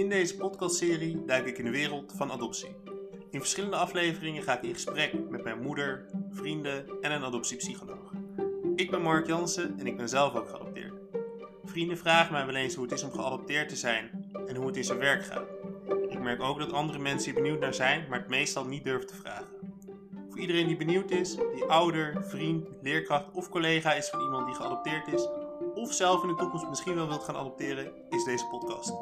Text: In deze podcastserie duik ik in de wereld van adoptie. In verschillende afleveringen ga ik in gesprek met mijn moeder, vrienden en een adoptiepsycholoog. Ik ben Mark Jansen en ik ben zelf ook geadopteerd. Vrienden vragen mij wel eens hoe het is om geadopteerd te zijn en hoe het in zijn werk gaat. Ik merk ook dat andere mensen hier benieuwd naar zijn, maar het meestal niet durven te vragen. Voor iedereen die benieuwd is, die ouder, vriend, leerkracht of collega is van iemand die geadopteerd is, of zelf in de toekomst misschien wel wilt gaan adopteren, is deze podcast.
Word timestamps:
In 0.00 0.08
deze 0.08 0.36
podcastserie 0.36 1.24
duik 1.24 1.46
ik 1.46 1.58
in 1.58 1.64
de 1.64 1.70
wereld 1.70 2.12
van 2.16 2.32
adoptie. 2.32 2.76
In 3.30 3.38
verschillende 3.40 3.76
afleveringen 3.76 4.42
ga 4.42 4.56
ik 4.56 4.62
in 4.62 4.74
gesprek 4.74 5.28
met 5.28 5.44
mijn 5.44 5.62
moeder, 5.62 6.06
vrienden 6.30 6.86
en 7.00 7.12
een 7.12 7.24
adoptiepsycholoog. 7.24 8.12
Ik 8.76 8.90
ben 8.90 9.02
Mark 9.02 9.26
Jansen 9.26 9.78
en 9.78 9.86
ik 9.86 9.96
ben 9.96 10.08
zelf 10.08 10.34
ook 10.34 10.48
geadopteerd. 10.48 10.92
Vrienden 11.64 11.98
vragen 11.98 12.32
mij 12.32 12.46
wel 12.46 12.54
eens 12.54 12.74
hoe 12.74 12.84
het 12.84 12.92
is 12.92 13.02
om 13.02 13.12
geadopteerd 13.12 13.68
te 13.68 13.76
zijn 13.76 14.30
en 14.46 14.56
hoe 14.56 14.66
het 14.66 14.76
in 14.76 14.84
zijn 14.84 14.98
werk 14.98 15.24
gaat. 15.24 15.48
Ik 16.08 16.20
merk 16.20 16.42
ook 16.42 16.58
dat 16.58 16.72
andere 16.72 16.98
mensen 16.98 17.32
hier 17.32 17.42
benieuwd 17.42 17.60
naar 17.60 17.74
zijn, 17.74 18.06
maar 18.08 18.18
het 18.18 18.28
meestal 18.28 18.64
niet 18.64 18.84
durven 18.84 19.06
te 19.06 19.16
vragen. 19.16 19.48
Voor 20.28 20.38
iedereen 20.38 20.66
die 20.66 20.76
benieuwd 20.76 21.10
is, 21.10 21.36
die 21.36 21.64
ouder, 21.64 22.24
vriend, 22.28 22.68
leerkracht 22.82 23.30
of 23.32 23.48
collega 23.48 23.94
is 23.94 24.08
van 24.08 24.20
iemand 24.20 24.46
die 24.46 24.54
geadopteerd 24.54 25.06
is, 25.12 25.28
of 25.74 25.92
zelf 25.92 26.22
in 26.22 26.28
de 26.28 26.34
toekomst 26.34 26.68
misschien 26.68 26.94
wel 26.94 27.08
wilt 27.08 27.24
gaan 27.24 27.36
adopteren, 27.36 27.92
is 28.10 28.24
deze 28.24 28.46
podcast. 28.46 28.92